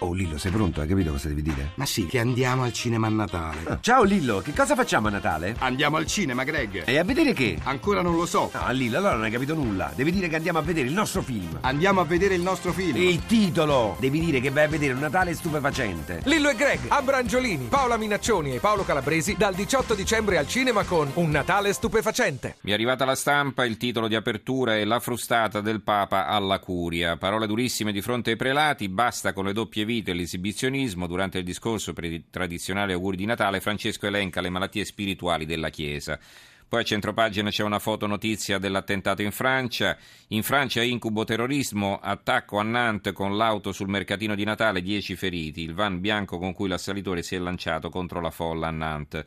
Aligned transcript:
Oh 0.00 0.12
Lillo, 0.12 0.38
sei 0.38 0.52
pronto? 0.52 0.80
Hai 0.80 0.86
capito 0.86 1.10
cosa 1.10 1.26
devi 1.26 1.42
dire? 1.42 1.72
Ma 1.74 1.84
sì, 1.84 2.06
che 2.06 2.20
andiamo 2.20 2.62
al 2.62 2.72
cinema 2.72 3.08
a 3.08 3.10
Natale. 3.10 3.58
Ah, 3.64 3.78
ciao 3.82 4.04
Lillo, 4.04 4.38
che 4.38 4.52
cosa 4.52 4.76
facciamo 4.76 5.08
a 5.08 5.10
Natale? 5.10 5.56
Andiamo 5.58 5.96
al 5.96 6.06
cinema, 6.06 6.44
Greg. 6.44 6.84
E 6.86 6.98
a 6.98 7.02
vedere 7.02 7.32
che? 7.32 7.58
Ancora 7.64 8.00
non 8.00 8.14
lo 8.14 8.24
so. 8.24 8.48
No, 8.54 8.70
Lillo, 8.70 8.98
allora 8.98 9.14
non 9.14 9.24
hai 9.24 9.32
capito 9.32 9.54
nulla. 9.54 9.90
Devi 9.96 10.12
dire 10.12 10.28
che 10.28 10.36
andiamo 10.36 10.60
a 10.60 10.62
vedere 10.62 10.86
il 10.86 10.92
nostro 10.94 11.20
film. 11.20 11.58
Andiamo 11.62 12.00
a 12.00 12.04
vedere 12.04 12.34
il 12.36 12.42
nostro 12.42 12.72
film. 12.72 12.96
Il 12.96 13.26
titolo! 13.26 13.96
Devi 13.98 14.20
dire 14.20 14.38
che 14.40 14.50
vai 14.50 14.64
a 14.64 14.68
vedere 14.68 14.92
un 14.92 15.00
Natale 15.00 15.34
stupefacente. 15.34 16.20
Lillo 16.26 16.48
e 16.48 16.54
Greg, 16.54 16.78
Abrangiolini, 16.86 17.66
Paola 17.68 17.96
Minaccioni 17.96 18.54
e 18.54 18.60
Paolo 18.60 18.84
Calabresi 18.84 19.34
dal 19.36 19.54
18 19.54 19.94
dicembre 19.94 20.38
al 20.38 20.46
cinema 20.46 20.84
con 20.84 21.10
Un 21.14 21.30
Natale 21.30 21.72
stupefacente. 21.72 22.58
Mi 22.60 22.70
è 22.70 22.74
arrivata 22.74 23.04
la 23.04 23.16
stampa, 23.16 23.64
il 23.64 23.76
titolo 23.76 24.06
di 24.06 24.14
apertura 24.14 24.76
è 24.76 24.84
La 24.84 25.00
frustata 25.00 25.60
del 25.60 25.80
Papa 25.82 26.28
alla 26.28 26.60
curia. 26.60 27.16
Parole 27.16 27.48
durissime 27.48 27.90
di 27.90 28.00
fronte 28.00 28.30
ai 28.30 28.36
prelati, 28.36 28.88
basta 28.88 29.32
con 29.32 29.44
le 29.44 29.52
doppie 29.52 29.86
vite 29.88 30.10
e 30.10 30.14
l'esibizione 30.14 30.86
durante 31.06 31.38
il 31.38 31.44
discorso 31.44 31.94
per 31.94 32.04
i 32.04 32.24
tradizionali 32.28 32.92
auguri 32.92 33.16
di 33.16 33.24
Natale, 33.24 33.60
Francesco 33.60 34.06
elenca 34.06 34.42
le 34.42 34.50
malattie 34.50 34.84
spirituali 34.84 35.46
della 35.46 35.70
Chiesa. 35.70 36.20
Poi 36.68 36.82
a 36.82 36.84
centropagina 36.84 37.48
c'è 37.48 37.62
una 37.62 37.78
foto 37.78 38.06
notizia 38.06 38.58
dell'attentato 38.58 39.22
in 39.22 39.30
Francia. 39.30 39.96
In 40.28 40.42
Francia 40.42 40.82
incubo 40.82 41.24
terrorismo, 41.24 41.98
attacco 42.02 42.58
a 42.58 42.62
Nantes 42.62 43.14
con 43.14 43.38
l'auto 43.38 43.72
sul 43.72 43.88
mercatino 43.88 44.34
di 44.34 44.44
Natale, 44.44 44.82
10 44.82 45.16
feriti. 45.16 45.62
Il 45.62 45.72
van 45.72 46.00
bianco 46.00 46.36
con 46.36 46.52
cui 46.52 46.68
l'assalitore 46.68 47.22
si 47.22 47.34
è 47.34 47.38
lanciato 47.38 47.88
contro 47.88 48.20
la 48.20 48.30
folla 48.30 48.66
a 48.66 48.72
Nantes. 48.72 49.24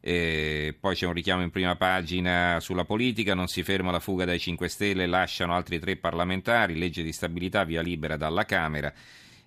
E 0.00 0.74
poi 0.80 0.94
c'è 0.94 1.04
un 1.04 1.12
richiamo 1.12 1.42
in 1.42 1.50
prima 1.50 1.76
pagina 1.76 2.58
sulla 2.60 2.84
politica, 2.84 3.34
non 3.34 3.48
si 3.48 3.62
ferma 3.62 3.90
la 3.90 4.00
fuga 4.00 4.24
dai 4.24 4.38
5 4.38 4.68
Stelle, 4.68 5.04
lasciano 5.04 5.54
altri 5.54 5.78
tre 5.78 5.96
parlamentari, 5.96 6.78
legge 6.78 7.02
di 7.02 7.12
stabilità 7.12 7.64
via 7.64 7.82
libera 7.82 8.16
dalla 8.16 8.46
Camera 8.46 8.90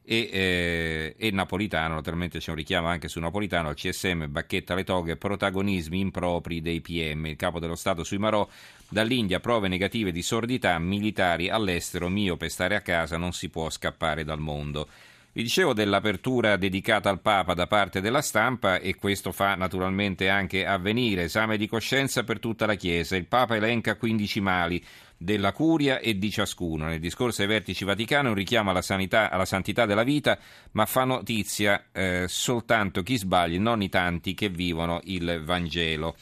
e, 0.03 0.29
eh, 0.31 1.15
e, 1.17 1.31
Napolitano, 1.31 1.95
naturalmente 1.95 2.39
c'è 2.39 2.49
un 2.49 2.55
richiamo 2.55 2.87
anche 2.87 3.07
su 3.07 3.19
Napolitano, 3.19 3.69
al 3.69 3.75
CSM, 3.75 4.25
bacchetta 4.29 4.73
le 4.73 4.83
toghe, 4.83 5.15
protagonismi 5.15 5.99
impropri 5.99 6.61
dei 6.61 6.81
PM, 6.81 7.27
il 7.27 7.35
capo 7.35 7.59
dello 7.59 7.75
Stato 7.75 8.03
sui 8.03 8.17
Marò, 8.17 8.47
dall'India 8.89 9.39
prove 9.39 9.67
negative 9.67 10.11
di 10.11 10.21
sordità, 10.21 10.77
militari 10.79 11.49
all'estero, 11.49 12.09
mio 12.09 12.35
per 12.35 12.49
stare 12.49 12.75
a 12.75 12.81
casa, 12.81 13.17
non 13.17 13.31
si 13.31 13.49
può 13.49 13.69
scappare 13.69 14.23
dal 14.23 14.39
mondo. 14.39 14.87
Vi 15.33 15.43
dicevo 15.43 15.71
dell'apertura 15.71 16.57
dedicata 16.57 17.09
al 17.09 17.21
Papa 17.21 17.53
da 17.53 17.65
parte 17.65 18.01
della 18.01 18.21
stampa 18.21 18.79
e 18.79 18.95
questo 18.95 19.31
fa 19.31 19.55
naturalmente 19.55 20.27
anche 20.27 20.65
avvenire. 20.65 21.23
Esame 21.23 21.55
di 21.55 21.69
coscienza 21.69 22.25
per 22.25 22.39
tutta 22.39 22.65
la 22.65 22.75
Chiesa. 22.75 23.15
Il 23.15 23.27
Papa 23.27 23.55
elenca 23.55 23.95
15 23.95 24.41
mali 24.41 24.83
della 25.21 25.51
curia 25.51 25.99
e 25.99 26.17
di 26.17 26.31
ciascuno. 26.31 26.85
Nel 26.85 26.99
discorso 26.99 27.43
ai 27.43 27.47
vertici 27.47 27.85
vaticani 27.85 28.29
un 28.29 28.33
richiamo 28.33 28.71
alla, 28.71 28.81
sanità, 28.81 29.29
alla 29.29 29.45
santità 29.45 29.85
della 29.85 30.03
vita, 30.03 30.37
ma 30.71 30.87
fa 30.87 31.03
notizia 31.03 31.85
eh, 31.91 32.25
soltanto 32.27 33.03
chi 33.03 33.17
sbaglia, 33.17 33.59
non 33.59 33.83
i 33.83 33.89
tanti 33.89 34.33
che 34.33 34.49
vivono 34.49 34.99
il 35.03 35.41
Vangelo. 35.43 36.15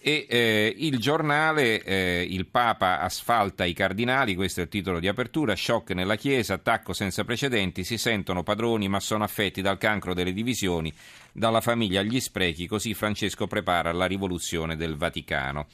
E 0.00 0.24
eh, 0.28 0.72
il 0.78 0.98
giornale, 0.98 1.82
eh, 1.82 2.24
il 2.30 2.46
Papa 2.46 3.00
asfalta 3.00 3.64
i 3.64 3.72
cardinali, 3.72 4.36
questo 4.36 4.60
è 4.60 4.62
il 4.62 4.68
titolo 4.68 5.00
di 5.00 5.08
apertura, 5.08 5.56
shock 5.56 5.90
nella 5.90 6.14
Chiesa, 6.14 6.54
attacco 6.54 6.92
senza 6.92 7.24
precedenti, 7.24 7.82
si 7.82 7.98
sentono 7.98 8.44
padroni 8.44 8.86
ma 8.86 9.00
sono 9.00 9.24
affetti 9.24 9.62
dal 9.62 9.78
cancro 9.78 10.14
delle 10.14 10.32
divisioni, 10.32 10.94
dalla 11.32 11.60
famiglia 11.60 12.02
agli 12.02 12.20
sprechi, 12.20 12.68
così 12.68 12.94
Francesco 12.94 13.48
prepara 13.48 13.90
la 13.90 14.06
rivoluzione 14.06 14.76
del 14.76 14.96
Vaticano. 14.96 15.66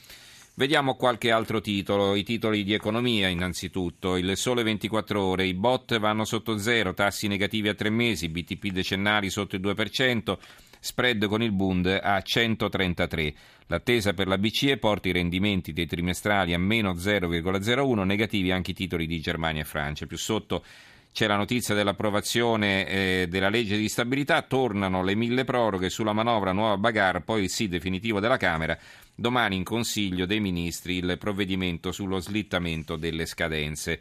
Vediamo 0.54 0.96
qualche 0.96 1.30
altro 1.30 1.62
titolo, 1.62 2.14
i 2.14 2.24
titoli 2.24 2.62
di 2.62 2.74
economia 2.74 3.28
innanzitutto, 3.28 4.18
il 4.18 4.36
sole 4.36 4.62
24 4.62 5.22
ore, 5.22 5.46
i 5.46 5.54
bot 5.54 5.98
vanno 5.98 6.26
sotto 6.26 6.58
zero, 6.58 6.92
tassi 6.92 7.26
negativi 7.26 7.68
a 7.68 7.74
tre 7.74 7.88
mesi, 7.88 8.28
BTP 8.28 8.66
decennali 8.66 9.30
sotto 9.30 9.56
il 9.56 9.62
2%, 9.62 10.36
spread 10.78 11.26
con 11.26 11.42
il 11.42 11.52
Bund 11.52 11.86
a 11.86 12.20
133. 12.20 13.34
L'attesa 13.68 14.12
per 14.12 14.26
la 14.26 14.36
BCE 14.36 14.76
porta 14.76 15.08
i 15.08 15.12
rendimenti 15.12 15.72
dei 15.72 15.86
trimestrali 15.86 16.52
a 16.52 16.58
meno 16.58 16.92
0,01, 16.92 18.04
negativi 18.04 18.50
anche 18.50 18.72
i 18.72 18.74
titoli 18.74 19.06
di 19.06 19.20
Germania 19.20 19.62
e 19.62 19.64
Francia. 19.64 20.04
Più 20.04 20.18
sotto 20.18 20.62
c'è 21.12 21.26
la 21.26 21.36
notizia 21.36 21.74
dell'approvazione 21.74 22.86
eh, 22.86 23.26
della 23.28 23.50
legge 23.50 23.76
di 23.76 23.88
stabilità, 23.88 24.40
tornano 24.42 25.02
le 25.02 25.14
mille 25.14 25.44
proroghe 25.44 25.90
sulla 25.90 26.14
manovra 26.14 26.52
nuova 26.52 26.78
Bagar, 26.78 27.22
poi 27.22 27.42
il 27.42 27.50
sì 27.50 27.68
definitivo 27.68 28.18
della 28.18 28.38
Camera. 28.38 28.78
Domani 29.14 29.56
in 29.56 29.62
Consiglio 29.62 30.24
dei 30.24 30.40
Ministri 30.40 30.96
il 30.96 31.16
provvedimento 31.18 31.92
sullo 31.92 32.18
slittamento 32.18 32.96
delle 32.96 33.26
scadenze. 33.26 34.00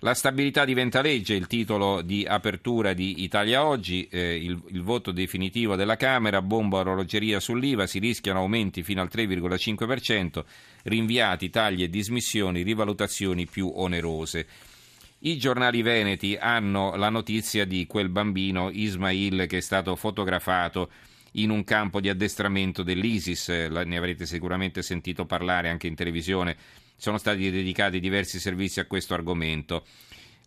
La 0.00 0.14
stabilità 0.14 0.64
diventa 0.64 1.00
legge, 1.00 1.34
il 1.34 1.48
titolo 1.48 2.02
di 2.02 2.24
apertura 2.24 2.92
di 2.92 3.24
Italia 3.24 3.66
Oggi, 3.66 4.06
eh, 4.08 4.36
il, 4.36 4.62
il, 4.68 4.82
voto 4.82 5.10
definitivo 5.10 5.74
della 5.74 5.96
Camera, 5.96 6.42
bomba 6.42 6.78
orologeria 6.78 7.40
sull'IVA, 7.40 7.86
si 7.86 7.98
rischiano 7.98 8.40
aumenti 8.40 8.82
fino 8.82 9.00
al 9.00 9.08
3,5%, 9.10 10.44
rinviati 10.84 11.48
tagli 11.48 11.82
e 11.82 11.88
dismissioni, 11.88 12.62
rivalutazioni 12.62 13.46
più 13.46 13.72
onerose. 13.74 14.46
I 15.20 15.38
giornali 15.38 15.82
veneti 15.82 16.36
hanno 16.36 16.94
la 16.94 17.08
notizia 17.08 17.64
di 17.64 17.86
quel 17.86 18.10
bambino 18.10 18.70
Ismail 18.70 19.46
che 19.46 19.58
è 19.58 19.60
stato 19.60 19.96
fotografato 19.96 20.90
in 21.32 21.50
un 21.50 21.64
campo 21.64 22.00
di 22.00 22.08
addestramento 22.08 22.82
dell'ISIS, 22.82 23.48
ne 23.48 23.96
avrete 23.96 24.26
sicuramente 24.26 24.82
sentito 24.82 25.26
parlare 25.26 25.68
anche 25.68 25.86
in 25.86 25.94
televisione 25.94 26.56
sono 26.96 27.18
stati 27.18 27.50
dedicati 27.50 28.00
diversi 28.00 28.38
servizi 28.40 28.80
a 28.80 28.86
questo 28.86 29.14
argomento. 29.14 29.84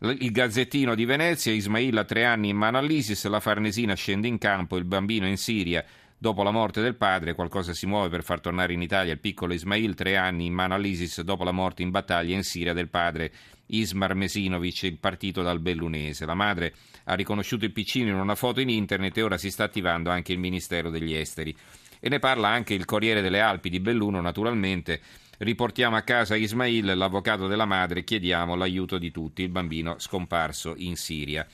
Il 0.01 0.31
Gazzettino 0.31 0.95
di 0.95 1.05
Venezia, 1.05 1.51
Ismail 1.51 1.97
ha 1.97 2.05
tre 2.05 2.25
anni 2.25 2.49
in 2.49 2.57
mano 2.57 2.77
all'ISIS, 2.77 3.25
la 3.25 3.39
Farnesina 3.39 3.93
scende 3.95 4.27
in 4.27 4.37
campo, 4.37 4.77
il 4.77 4.85
bambino 4.85 5.27
in 5.27 5.37
Siria. 5.37 5.83
Dopo 6.21 6.43
la 6.43 6.51
morte 6.51 6.81
del 6.81 6.95
padre, 6.95 7.33
qualcosa 7.33 7.73
si 7.73 7.85
muove 7.85 8.09
per 8.09 8.23
far 8.23 8.41
tornare 8.41 8.73
in 8.73 8.81
Italia 8.81 9.13
il 9.13 9.19
piccolo 9.19 9.53
Ismail, 9.53 9.95
tre 9.95 10.17
anni 10.17 10.47
in 10.47 10.53
mano 10.53 10.73
all'ISIS 10.73 11.21
dopo 11.21 11.45
la 11.45 11.53
morte 11.53 11.81
in 11.81 11.91
battaglia 11.91 12.35
in 12.35 12.43
Siria 12.43 12.73
del 12.73 12.89
padre 12.89 13.31
Ismar 13.67 14.15
Mesinovic, 14.15 14.97
partito 14.99 15.43
dal 15.43 15.61
Bellunese. 15.61 16.25
La 16.25 16.33
madre 16.33 16.73
ha 17.05 17.13
riconosciuto 17.13 17.63
il 17.63 17.71
piccino 17.71 18.09
in 18.09 18.15
una 18.15 18.35
foto 18.35 18.59
in 18.59 18.67
internet 18.67 19.17
e 19.17 19.21
ora 19.21 19.37
si 19.37 19.49
sta 19.49 19.63
attivando 19.63 20.09
anche 20.09 20.33
il 20.33 20.39
Ministero 20.39 20.89
degli 20.89 21.13
Esteri. 21.13 21.55
E 22.01 22.09
ne 22.09 22.19
parla 22.19 22.49
anche 22.49 22.73
il 22.73 22.83
Corriere 22.83 23.21
delle 23.21 23.39
Alpi 23.39 23.69
di 23.69 23.79
Belluno, 23.79 24.19
naturalmente 24.19 24.99
Riportiamo 25.41 25.95
a 25.95 26.01
casa 26.01 26.35
Ismail, 26.35 26.97
l'avvocato 26.97 27.47
della 27.47 27.63
madre, 27.63 28.03
chiediamo 28.03 28.55
l'aiuto 28.55 28.97
di 28.97 29.09
tutti, 29.09 29.41
il 29.41 29.47
bambino 29.47 29.95
scomparso 29.97 30.73
in 30.75 30.97
Siria. 30.97 31.47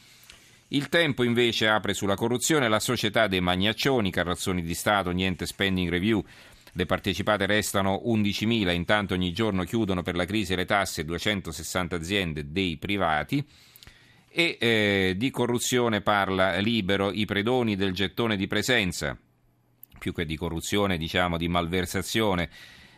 Il 0.70 0.90
tempo 0.90 1.24
invece 1.24 1.68
apre 1.68 1.94
sulla 1.94 2.16
corruzione, 2.16 2.68
la 2.68 2.80
società 2.80 3.28
dei 3.28 3.40
magnaccioni, 3.40 4.10
carrozzoni 4.10 4.64
di 4.64 4.74
Stato, 4.74 5.12
niente 5.12 5.46
spending 5.46 5.90
review. 5.90 6.24
Le 6.72 6.86
partecipate 6.86 7.46
restano 7.46 8.02
11.000, 8.06 8.74
intanto 8.74 9.14
ogni 9.14 9.32
giorno 9.32 9.64
chiudono 9.64 10.02
per 10.02 10.16
la 10.16 10.26
crisi 10.26 10.56
le 10.56 10.66
tasse 10.66 11.06
260 11.06 11.96
aziende 11.96 12.52
dei 12.52 12.78
privati. 12.78 13.46
E 14.28 14.58
eh, 14.60 15.14
di 15.16 15.30
corruzione 15.30 16.02
parla 16.02 16.58
libero 16.58 17.12
i 17.12 17.26
predoni 17.26 17.76
del 17.76 17.94
gettone 17.94 18.36
di 18.36 18.48
presenza, 18.48 19.18
più 20.00 20.14
che 20.14 20.26
di 20.26 20.36
corruzione, 20.36 20.98
diciamo 20.98 21.38
di 21.38 21.48
malversazione 21.48 22.50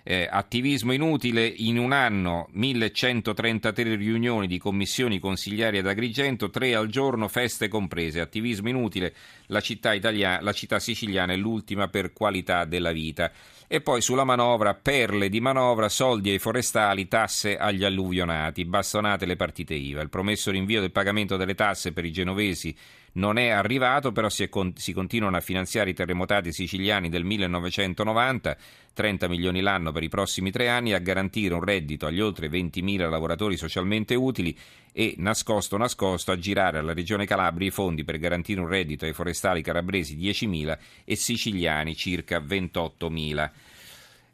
eh, 0.10 0.26
attivismo 0.32 0.94
inutile, 0.94 1.46
in 1.46 1.78
un 1.78 1.92
anno 1.92 2.48
1133 2.52 3.96
riunioni 3.96 4.48
di 4.48 4.58
commissioni 4.58 5.20
consigliari 5.20 5.80
ad 5.80 5.88
Agrigento, 5.88 6.50
tre 6.50 6.76
al 6.76 6.88
giorno, 6.88 7.28
feste 7.28 7.68
comprese. 7.68 8.22
Attivismo 8.22 8.70
inutile, 8.70 9.14
la 9.48 9.60
città, 9.60 9.94
italiana, 9.94 10.42
la 10.42 10.54
città 10.54 10.80
siciliana 10.80 11.34
è 11.34 11.36
l'ultima 11.36 11.90
per 11.90 12.14
qualità 12.14 12.64
della 12.64 12.94
vita. 12.94 13.30
E 13.68 13.82
poi 13.82 14.00
sulla 14.00 14.24
manovra, 14.24 14.76
perle 14.76 15.28
di 15.28 15.42
manovra, 15.42 15.90
soldi 15.90 16.30
ai 16.30 16.40
forestali, 16.40 17.10
tasse 17.10 17.58
agli 17.58 17.84
alluvionati, 17.84 18.64
bastonate 18.64 19.26
le 19.26 19.36
partite 19.36 19.74
IVA. 19.74 20.02
Il 20.02 20.10
promesso 20.10 20.52
rinvio 20.52 20.80
del 20.80 20.94
pagamento 20.94 21.36
delle 21.36 21.54
tasse 21.54 21.92
per 21.92 22.06
i 22.06 22.14
genovesi 22.14 22.74
non 23.18 23.38
è 23.38 23.50
arrivato, 23.50 24.12
però 24.12 24.30
si, 24.30 24.48
con- 24.50 24.74
si, 24.76 24.94
continuano 24.94 25.38
a 25.38 25.42
finanziare 25.42 25.90
i 25.90 25.94
terremotati 25.94 26.52
siciliani 26.52 27.10
del 27.10 27.24
1990, 27.24 28.58
30 28.94 29.28
milioni 29.28 29.62
l'anno 29.62 29.92
per 29.92 30.04
i 30.04 30.10
prossimi 30.10 30.52
tre 30.52 30.70
anni, 30.70 30.94
a 30.94 31.00
garantire 31.00 31.54
un 31.54 31.64
reddito 31.64 32.06
agli 32.06 32.20
oltre 32.20 32.48
20.000 32.48 33.10
lavoratori 33.10 33.58
socialmente 33.58 34.16
utili 34.16 34.58
e, 34.92 35.16
nascosto 35.18 35.78
nascosto, 35.78 36.32
a 36.32 36.38
girare 36.38 36.80
alla 36.80 36.94
Regione 36.94 37.26
Calabria 37.26 37.68
i 37.68 37.72
fondi 37.72 38.04
per 38.04 38.18
garantire 38.18 38.62
un 38.62 38.68
reddito 38.68 39.06
ai 39.06 39.14
forestali 39.14 39.62
calabresi 39.62 40.18
10.000 40.18 40.78
e 41.04 41.16
siciliani 41.16 41.96
circa 41.96 42.40
28.000. 42.40 43.50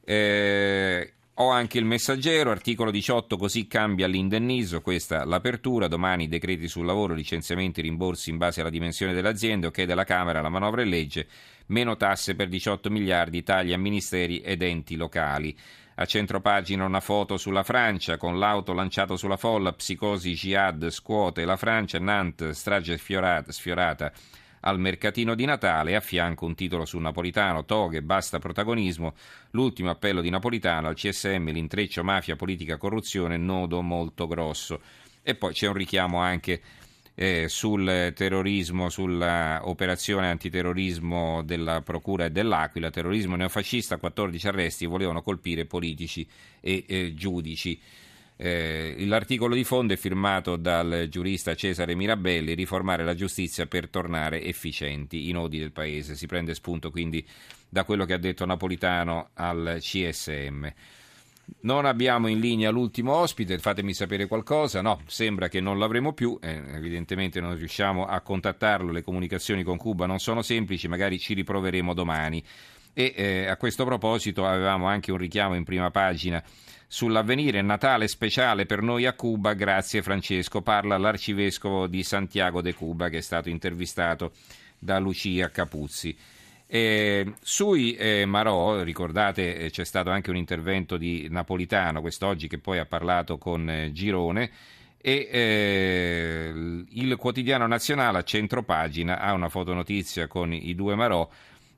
Eh, 0.05 1.13
ho 1.35 1.49
anche 1.49 1.79
il 1.79 1.85
messaggero, 1.85 2.51
articolo 2.51 2.91
18, 2.91 3.37
così 3.37 3.65
cambia 3.65 4.05
l'indennizzo, 4.05 4.81
questa 4.81 5.25
l'apertura, 5.25 5.87
domani 5.87 6.27
decreti 6.27 6.67
sul 6.67 6.85
lavoro, 6.85 7.15
licenziamenti, 7.15 7.81
rimborsi 7.81 8.29
in 8.29 8.37
base 8.37 8.61
alla 8.61 8.69
dimensione 8.69 9.13
dell'azienda, 9.13 9.67
ok 9.67 9.83
della 9.83 10.03
Camera, 10.03 10.41
la 10.41 10.49
manovra 10.49 10.83
e 10.83 10.85
legge, 10.85 11.27
meno 11.67 11.97
tasse 11.97 12.35
per 12.35 12.49
18 12.49 12.91
miliardi, 12.91 13.41
tagli 13.41 13.73
a 13.73 13.79
ministeri 13.79 14.41
ed 14.41 14.61
enti 14.61 14.95
locali. 14.95 15.57
A 15.95 16.05
centropagina 16.05 16.85
una 16.85 16.99
foto 16.99 17.37
sulla 17.37 17.63
Francia 17.63 18.17
con 18.17 18.37
l'auto 18.37 18.73
lanciata 18.73 19.15
sulla 19.15 19.37
folla, 19.37 19.73
psicosi 19.73 20.33
jihad 20.33 20.89
scuote 20.89 21.45
la 21.45 21.57
Francia, 21.57 21.97
Nantes 21.97 22.59
strage 22.59 22.97
sfiorata, 22.97 23.51
sfiorata 23.51 24.11
al 24.65 24.79
mercatino 24.79 25.35
di 25.35 25.45
Natale, 25.45 25.95
a 25.95 25.99
fianco 25.99 26.45
un 26.45 26.55
titolo 26.55 26.85
su 26.85 26.97
Napolitano, 26.97 27.65
toghe, 27.65 28.01
basta 28.01 28.39
protagonismo, 28.39 29.13
l'ultimo 29.51 29.89
appello 29.89 30.21
di 30.21 30.29
Napolitano 30.29 30.87
al 30.87 30.95
CSM, 30.95 31.49
l'intreccio 31.51 32.03
mafia, 32.03 32.35
politica, 32.35 32.77
corruzione, 32.77 33.37
nodo 33.37 33.81
molto 33.81 34.27
grosso. 34.27 34.81
E 35.21 35.35
poi 35.35 35.53
c'è 35.53 35.67
un 35.67 35.73
richiamo 35.73 36.19
anche 36.19 36.61
eh, 37.15 37.47
sul 37.47 38.13
terrorismo, 38.15 38.89
sull'operazione 38.89 40.29
antiterrorismo 40.29 41.43
della 41.43 41.81
Procura 41.81 42.25
e 42.25 42.31
dell'Aquila, 42.31 42.89
terrorismo 42.89 43.35
neofascista, 43.35 43.97
14 43.97 44.47
arresti, 44.47 44.85
volevano 44.85 45.21
colpire 45.21 45.65
politici 45.65 46.27
e 46.59 46.83
eh, 46.87 47.13
giudici. 47.13 47.79
Eh, 48.35 48.95
l'articolo 49.05 49.53
di 49.53 49.63
fondo 49.63 49.93
è 49.93 49.97
firmato 49.97 50.55
dal 50.55 51.07
giurista 51.09 51.55
Cesare 51.55 51.95
Mirabelli, 51.95 52.55
riformare 52.55 53.03
la 53.03 53.13
giustizia 53.13 53.67
per 53.67 53.89
tornare 53.89 54.43
efficienti 54.43 55.29
i 55.29 55.31
nodi 55.31 55.59
del 55.59 55.71
paese. 55.71 56.15
Si 56.15 56.25
prende 56.25 56.53
spunto 56.55 56.91
quindi 56.91 57.25
da 57.69 57.83
quello 57.83 58.05
che 58.05 58.13
ha 58.13 58.17
detto 58.17 58.45
Napolitano 58.45 59.29
al 59.33 59.77
CSM. 59.79 60.67
Non 61.61 61.85
abbiamo 61.85 62.27
in 62.27 62.39
linea 62.39 62.69
l'ultimo 62.69 63.13
ospite, 63.13 63.57
fatemi 63.59 63.93
sapere 63.93 64.27
qualcosa. 64.27 64.81
No, 64.81 65.01
sembra 65.05 65.49
che 65.49 65.59
non 65.59 65.77
l'avremo 65.77 66.13
più, 66.13 66.37
eh, 66.41 66.61
evidentemente 66.73 67.39
non 67.41 67.55
riusciamo 67.55 68.05
a 68.05 68.21
contattarlo, 68.21 68.91
le 68.91 69.03
comunicazioni 69.03 69.63
con 69.63 69.77
Cuba 69.77 70.05
non 70.05 70.19
sono 70.19 70.41
semplici, 70.41 70.87
magari 70.87 71.19
ci 71.19 71.33
riproveremo 71.33 71.93
domani. 71.93 72.43
E 72.93 73.13
eh, 73.15 73.47
a 73.47 73.57
questo 73.57 73.85
proposito 73.85 74.45
avevamo 74.45 74.87
anche 74.87 75.11
un 75.11 75.17
richiamo 75.17 75.55
in 75.55 75.63
prima 75.63 75.89
pagina 75.89 76.43
sull'avvenire 76.87 77.61
Natale 77.63 78.07
speciale 78.07 78.67
per 78.67 78.83
noi 78.83 79.07
a 79.07 79.13
Cuba, 79.13 79.53
grazie 79.53 80.03
Francesco, 80.03 80.61
parla 80.61 80.97
l'arcivescovo 80.97 81.87
di 81.87 82.03
Santiago 82.03 82.61
de 82.61 82.75
Cuba 82.75 83.09
che 83.09 83.17
è 83.17 83.21
stato 83.21 83.49
intervistato 83.49 84.33
da 84.77 84.99
Lucia 84.99 85.49
Capuzzi. 85.49 86.15
Eh, 86.67 87.33
sui 87.41 87.95
eh, 87.95 88.25
Marò, 88.25 88.81
ricordate, 88.83 89.57
eh, 89.57 89.69
c'è 89.69 89.85
stato 89.85 90.09
anche 90.09 90.29
un 90.29 90.35
intervento 90.37 90.97
di 90.97 91.27
Napolitano 91.29 92.01
quest'oggi 92.01 92.47
che 92.47 92.57
poi 92.57 92.79
ha 92.79 92.85
parlato 92.85 93.37
con 93.37 93.69
eh, 93.69 93.91
Girone 93.91 94.49
e 94.99 95.27
eh, 95.31 96.53
il 96.89 97.15
quotidiano 97.17 97.67
nazionale 97.67 98.19
a 98.19 98.23
centro 98.23 98.63
pagina 98.63 99.19
ha 99.19 99.33
una 99.33 99.49
fotonotizia 99.49 100.27
con 100.27 100.53
i 100.53 100.73
due 100.75 100.95
Marò. 100.95 101.27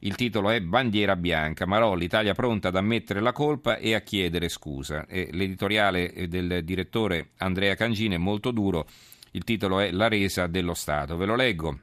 Il 0.05 0.13
titolo 0.13 0.51
è 0.51 0.61
Bandiera 0.61 1.15
bianca. 1.15 1.65
Marò, 1.65 1.95
l'Italia 1.95 2.35
pronta 2.35 2.67
ad 2.67 2.75
ammettere 2.75 3.21
la 3.21 3.31
colpa 3.31 3.77
e 3.77 3.95
a 3.95 4.01
chiedere 4.01 4.49
scusa. 4.49 5.07
E 5.07 5.29
l'editoriale 5.31 6.13
eh, 6.13 6.27
del 6.27 6.63
direttore 6.63 7.29
Andrea 7.37 7.73
Cangini 7.73 8.13
è 8.13 8.19
molto 8.19 8.51
duro. 8.51 8.85
Il 9.31 9.43
titolo 9.43 9.79
è 9.79 9.89
La 9.89 10.07
resa 10.07 10.45
dello 10.45 10.75
Stato. 10.75 11.17
Ve 11.17 11.25
lo 11.25 11.35
leggo 11.35 11.79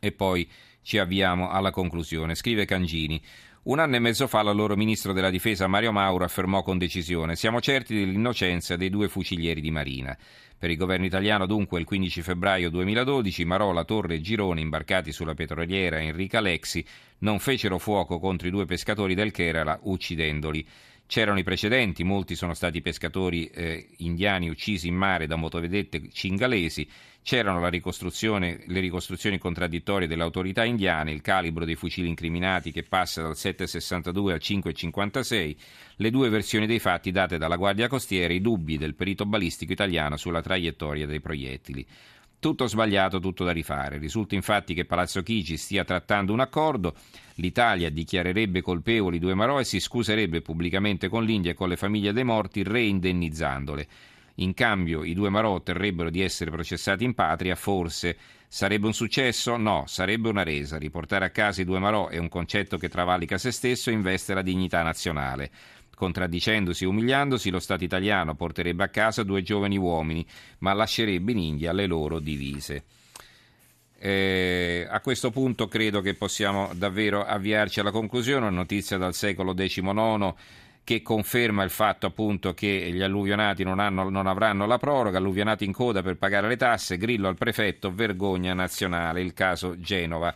e 0.00 0.10
poi 0.10 0.48
ci 0.88 0.96
avviamo 0.96 1.50
alla 1.50 1.70
conclusione. 1.70 2.34
Scrive 2.34 2.64
Cangini. 2.64 3.20
Un 3.64 3.78
anno 3.78 3.96
e 3.96 3.98
mezzo 3.98 4.26
fa 4.26 4.40
l'allora 4.40 4.74
ministro 4.74 5.12
della 5.12 5.28
difesa 5.28 5.66
Mario 5.66 5.92
Mauro 5.92 6.24
affermò 6.24 6.62
con 6.62 6.78
decisione 6.78 7.36
siamo 7.36 7.60
certi 7.60 7.94
dell'innocenza 7.94 8.74
dei 8.74 8.88
due 8.88 9.08
fucilieri 9.08 9.60
di 9.60 9.70
Marina. 9.70 10.16
Per 10.56 10.70
il 10.70 10.78
governo 10.78 11.04
italiano 11.04 11.44
dunque 11.44 11.78
il 11.78 11.84
15 11.84 12.22
febbraio 12.22 12.70
2012 12.70 13.44
Marola, 13.44 13.84
Torre 13.84 14.14
e 14.14 14.20
Girone 14.22 14.62
imbarcati 14.62 15.12
sulla 15.12 15.34
petroliera 15.34 16.00
Enrica 16.00 16.40
Lexi 16.40 16.82
non 17.18 17.38
fecero 17.38 17.76
fuoco 17.76 18.18
contro 18.18 18.48
i 18.48 18.50
due 18.50 18.64
pescatori 18.64 19.14
del 19.14 19.30
Kerala 19.30 19.78
uccidendoli. 19.82 20.66
C'erano 21.08 21.38
i 21.38 21.42
precedenti, 21.42 22.04
molti 22.04 22.34
sono 22.34 22.52
stati 22.52 22.82
pescatori 22.82 23.46
eh, 23.46 23.88
indiani 23.96 24.50
uccisi 24.50 24.88
in 24.88 24.94
mare 24.94 25.26
da 25.26 25.36
motovedette 25.36 26.10
cingalesi, 26.12 26.86
c'erano 27.22 27.66
ricostruzione, 27.70 28.64
le 28.66 28.80
ricostruzioni 28.80 29.38
contraddittorie 29.38 30.06
delle 30.06 30.22
autorità 30.22 30.64
indiane, 30.64 31.10
il 31.12 31.22
calibro 31.22 31.64
dei 31.64 31.76
fucili 31.76 32.08
incriminati 32.08 32.72
che 32.72 32.82
passa 32.82 33.22
dal 33.22 33.32
7,62 33.32 34.32
al 34.32 34.38
5,56, 34.38 35.56
le 35.96 36.10
due 36.10 36.28
versioni 36.28 36.66
dei 36.66 36.78
fatti 36.78 37.10
date 37.10 37.38
dalla 37.38 37.56
Guardia 37.56 37.88
Costiera, 37.88 38.34
i 38.34 38.42
dubbi 38.42 38.76
del 38.76 38.94
perito 38.94 39.24
balistico 39.24 39.72
italiano 39.72 40.18
sulla 40.18 40.42
traiettoria 40.42 41.06
dei 41.06 41.22
proiettili. 41.22 41.86
Tutto 42.40 42.68
sbagliato, 42.68 43.18
tutto 43.18 43.42
da 43.42 43.50
rifare. 43.50 43.98
Risulta 43.98 44.36
infatti 44.36 44.72
che 44.72 44.84
Palazzo 44.84 45.24
Chigi 45.24 45.56
stia 45.56 45.82
trattando 45.82 46.32
un 46.32 46.38
accordo, 46.38 46.94
l'Italia 47.34 47.90
dichiarerebbe 47.90 48.60
colpevoli 48.60 49.18
due 49.18 49.34
Marò 49.34 49.58
e 49.58 49.64
si 49.64 49.80
scuserebbe 49.80 50.40
pubblicamente 50.40 51.08
con 51.08 51.24
l'India 51.24 51.50
e 51.50 51.54
con 51.54 51.68
le 51.68 51.76
famiglie 51.76 52.12
dei 52.12 52.22
morti 52.22 52.62
reindennizzandole. 52.62 53.88
In 54.36 54.54
cambio 54.54 55.02
i 55.02 55.14
due 55.14 55.30
Marò 55.30 55.50
otterrebbero 55.50 56.10
di 56.10 56.20
essere 56.20 56.52
processati 56.52 57.02
in 57.02 57.14
patria, 57.14 57.56
forse. 57.56 58.16
Sarebbe 58.46 58.86
un 58.86 58.94
successo? 58.94 59.56
No, 59.56 59.82
sarebbe 59.88 60.28
una 60.28 60.44
resa. 60.44 60.78
Riportare 60.78 61.24
a 61.24 61.30
casa 61.30 61.60
i 61.60 61.64
due 61.64 61.80
Marò 61.80 62.06
è 62.06 62.18
un 62.18 62.28
concetto 62.28 62.78
che 62.78 62.88
travalica 62.88 63.36
se 63.36 63.50
stesso 63.50 63.90
e 63.90 63.94
investe 63.94 64.32
la 64.32 64.42
dignità 64.42 64.82
nazionale. 64.82 65.50
Contraddicendosi 65.98 66.84
e 66.84 66.86
umiliandosi, 66.86 67.50
lo 67.50 67.58
Stato 67.58 67.82
italiano 67.82 68.36
porterebbe 68.36 68.84
a 68.84 68.88
casa 68.88 69.24
due 69.24 69.42
giovani 69.42 69.76
uomini, 69.76 70.24
ma 70.58 70.72
lascerebbe 70.72 71.32
in 71.32 71.38
India 71.38 71.72
le 71.72 71.86
loro 71.86 72.20
divise. 72.20 72.84
Eh, 73.98 74.86
a 74.88 75.00
questo 75.00 75.32
punto 75.32 75.66
credo 75.66 76.00
che 76.00 76.14
possiamo 76.14 76.70
davvero 76.72 77.24
avviarci 77.24 77.80
alla 77.80 77.90
conclusione. 77.90 78.46
Una 78.46 78.54
notizia 78.54 78.96
dal 78.96 79.12
secolo 79.12 79.54
XIX 79.54 80.32
che 80.84 81.02
conferma 81.02 81.64
il 81.64 81.70
fatto 81.70 82.06
appunto 82.06 82.54
che 82.54 82.90
gli 82.92 83.02
alluvionati 83.02 83.64
non, 83.64 83.80
hanno, 83.80 84.08
non, 84.08 84.28
avranno 84.28 84.66
la 84.66 84.78
proroga, 84.78 85.18
alluvionati 85.18 85.64
in 85.64 85.72
coda 85.72 86.00
per 86.00 86.16
pagare 86.16 86.46
le 86.46 86.56
tasse, 86.56 86.96
grillo 86.96 87.26
al 87.26 87.36
prefetto, 87.36 87.92
vergogna 87.92 88.54
nazionale, 88.54 89.20
il 89.20 89.34
caso 89.34 89.80
Genova. 89.80 90.32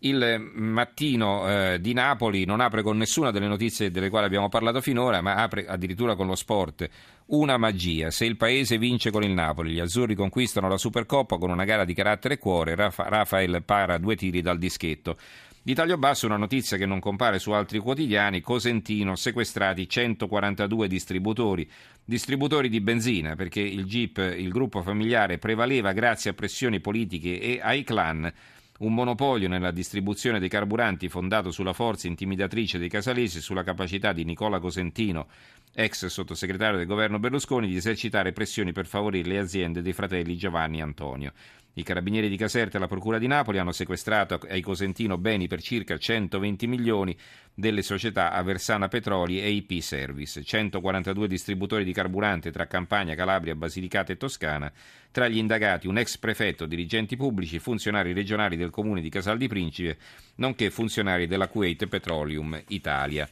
Il 0.00 0.50
mattino 0.54 1.48
eh, 1.48 1.80
di 1.80 1.94
Napoli 1.94 2.44
non 2.44 2.60
apre 2.60 2.82
con 2.82 2.98
nessuna 2.98 3.30
delle 3.30 3.46
notizie 3.46 3.90
delle 3.90 4.10
quali 4.10 4.26
abbiamo 4.26 4.50
parlato 4.50 4.82
finora, 4.82 5.22
ma 5.22 5.36
apre 5.36 5.66
addirittura 5.66 6.14
con 6.14 6.26
lo 6.26 6.34
sport. 6.34 6.88
Una 7.26 7.56
magia. 7.56 8.10
Se 8.10 8.26
il 8.26 8.36
paese 8.36 8.76
vince 8.76 9.10
con 9.10 9.22
il 9.22 9.32
Napoli, 9.32 9.72
gli 9.72 9.80
azzurri 9.80 10.14
conquistano 10.14 10.68
la 10.68 10.76
Supercoppa 10.76 11.38
con 11.38 11.50
una 11.50 11.64
gara 11.64 11.84
di 11.84 11.94
carattere 11.94 12.34
e 12.34 12.38
cuore. 12.38 12.74
Rafa, 12.74 13.08
Rafael 13.08 13.62
para 13.64 13.96
due 13.96 14.16
tiri 14.16 14.42
dal 14.42 14.58
dischetto. 14.58 15.16
Di 15.66 15.74
taglio 15.74 15.98
basso 15.98 16.26
una 16.26 16.36
notizia 16.36 16.76
che 16.76 16.86
non 16.86 17.00
compare 17.00 17.40
su 17.40 17.50
altri 17.50 17.80
quotidiani, 17.80 18.40
Cosentino 18.40 19.16
sequestrati 19.16 19.88
142 19.88 20.86
distributori, 20.86 21.68
distributori 22.04 22.68
di 22.68 22.80
benzina 22.80 23.34
perché 23.34 23.62
il 23.62 23.84
GIP, 23.84 24.18
il 24.18 24.50
gruppo 24.50 24.82
familiare, 24.82 25.38
prevaleva 25.38 25.90
grazie 25.90 26.30
a 26.30 26.34
pressioni 26.34 26.78
politiche 26.78 27.40
e 27.40 27.58
ai 27.60 27.82
clan 27.82 28.32
un 28.78 28.92
monopolio 28.92 29.48
nella 29.48 29.70
distribuzione 29.70 30.38
dei 30.38 30.48
carburanti 30.48 31.08
fondato 31.08 31.50
sulla 31.50 31.72
forza 31.72 32.06
intimidatrice 32.06 32.78
dei 32.78 32.88
casalesi 32.88 33.38
e 33.38 33.40
sulla 33.40 33.62
capacità 33.62 34.12
di 34.12 34.24
Nicola 34.24 34.58
Cosentino, 34.58 35.28
ex 35.74 36.06
sottosegretario 36.06 36.78
del 36.78 36.86
governo 36.86 37.18
Berlusconi, 37.18 37.68
di 37.68 37.76
esercitare 37.76 38.32
pressioni 38.32 38.72
per 38.72 38.86
favorire 38.86 39.28
le 39.28 39.38
aziende 39.38 39.82
dei 39.82 39.92
fratelli 39.92 40.36
Giovanni 40.36 40.78
e 40.78 40.82
Antonio. 40.82 41.32
I 41.78 41.82
carabinieri 41.82 42.30
di 42.30 42.38
Caserta 42.38 42.78
e 42.78 42.80
la 42.80 42.86
Procura 42.86 43.18
di 43.18 43.26
Napoli 43.26 43.58
hanno 43.58 43.70
sequestrato 43.70 44.40
ai 44.48 44.62
Cosentino 44.62 45.18
beni 45.18 45.46
per 45.46 45.60
circa 45.60 45.98
120 45.98 46.66
milioni 46.66 47.14
delle 47.52 47.82
società 47.82 48.32
Aversana 48.32 48.88
Petroli 48.88 49.42
e 49.42 49.50
IP 49.50 49.80
Service, 49.80 50.42
142 50.42 51.28
distributori 51.28 51.84
di 51.84 51.92
carburante 51.92 52.50
tra 52.50 52.66
Campania, 52.66 53.14
Calabria, 53.14 53.54
Basilicata 53.54 54.10
e 54.10 54.16
Toscana, 54.16 54.72
tra 55.10 55.28
gli 55.28 55.36
indagati 55.36 55.86
un 55.86 55.98
ex 55.98 56.16
prefetto, 56.16 56.64
dirigenti 56.64 57.14
pubblici, 57.14 57.58
funzionari 57.58 58.14
regionali 58.14 58.56
del 58.56 58.70
comune 58.70 59.02
di 59.02 59.10
Casal 59.10 59.36
di 59.36 59.46
Principe, 59.46 59.98
nonché 60.36 60.70
funzionari 60.70 61.26
della 61.26 61.48
Kuwait 61.48 61.88
Petroleum 61.88 62.58
Italia. 62.68 63.28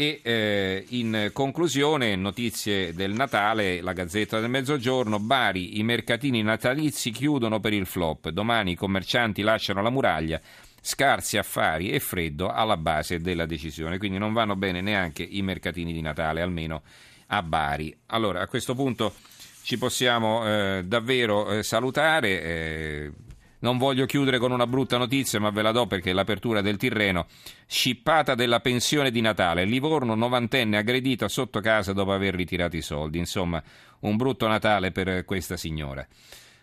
E 0.00 0.20
eh, 0.22 0.84
in 0.90 1.30
conclusione, 1.32 2.14
notizie 2.14 2.94
del 2.94 3.14
Natale, 3.14 3.80
la 3.80 3.92
Gazzetta 3.92 4.38
del 4.38 4.48
Mezzogiorno, 4.48 5.18
Bari, 5.18 5.80
i 5.80 5.82
mercatini 5.82 6.40
natalizi 6.40 7.10
chiudono 7.10 7.58
per 7.58 7.72
il 7.72 7.84
flop, 7.84 8.28
domani 8.28 8.70
i 8.70 8.76
commercianti 8.76 9.42
lasciano 9.42 9.82
la 9.82 9.90
muraglia, 9.90 10.40
scarsi 10.80 11.36
affari 11.36 11.90
e 11.90 11.98
freddo 11.98 12.48
alla 12.48 12.76
base 12.76 13.18
della 13.18 13.44
decisione, 13.44 13.98
quindi 13.98 14.18
non 14.18 14.32
vanno 14.32 14.54
bene 14.54 14.80
neanche 14.80 15.24
i 15.24 15.42
mercatini 15.42 15.92
di 15.92 16.00
Natale, 16.00 16.42
almeno 16.42 16.82
a 17.26 17.42
Bari. 17.42 17.92
Allora, 18.06 18.40
a 18.40 18.46
questo 18.46 18.76
punto 18.76 19.14
ci 19.62 19.78
possiamo 19.78 20.46
eh, 20.46 20.84
davvero 20.86 21.50
eh, 21.50 21.64
salutare. 21.64 23.12
Non 23.60 23.76
voglio 23.76 24.06
chiudere 24.06 24.38
con 24.38 24.52
una 24.52 24.66
brutta 24.66 24.98
notizia, 24.98 25.40
ma 25.40 25.50
ve 25.50 25.62
la 25.62 25.72
do 25.72 25.86
perché 25.86 26.12
l'apertura 26.12 26.60
del 26.60 26.76
Tirreno. 26.76 27.26
Scippata 27.66 28.34
della 28.34 28.60
pensione 28.60 29.10
di 29.10 29.20
Natale. 29.20 29.64
Livorno, 29.64 30.14
novantenne, 30.14 30.76
aggredita 30.76 31.28
sotto 31.28 31.60
casa 31.60 31.92
dopo 31.92 32.12
aver 32.12 32.34
ritirato 32.34 32.76
i 32.76 32.82
soldi. 32.82 33.18
Insomma, 33.18 33.62
un 34.00 34.16
brutto 34.16 34.46
Natale 34.46 34.92
per 34.92 35.24
questa 35.24 35.56
signora. 35.56 36.06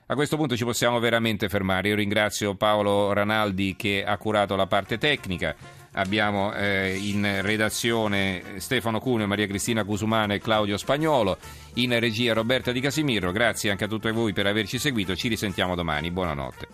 A 0.07 0.13
questo 0.13 0.37
punto 0.37 0.55
ci 0.55 0.63
possiamo 0.63 0.99
veramente 0.99 1.49
fermare. 1.49 1.89
Io 1.89 1.95
ringrazio 1.95 2.53
Paolo 2.55 3.11
Ranaldi 3.11 3.75
che 3.75 4.03
ha 4.05 4.17
curato 4.17 4.55
la 4.55 4.67
parte 4.67 4.97
tecnica. 4.97 5.55
abbiamo 5.93 6.53
eh, 6.53 6.95
in 6.95 7.41
redazione 7.41 8.43
Stefano 8.57 8.99
Cuneo, 8.99 9.27
Maria 9.27 9.47
Cristina 9.47 9.83
Cusumane 9.83 10.35
e 10.35 10.39
Claudio 10.39 10.77
Spagnolo, 10.77 11.37
in 11.75 11.97
regia 11.99 12.33
Roberta 12.33 12.71
Di 12.71 12.81
Casimiro. 12.81 13.31
Grazie 13.31 13.71
anche 13.71 13.85
a 13.85 13.87
tutti 13.87 14.11
voi 14.11 14.31
per 14.31 14.45
averci 14.45 14.77
seguito, 14.77 15.15
ci 15.15 15.27
risentiamo 15.27 15.73
domani. 15.75 16.11
Buonanotte. 16.11 16.67